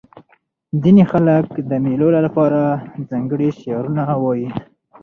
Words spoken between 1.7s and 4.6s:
مېلو له پاره ځانګړي شعرونه وايي.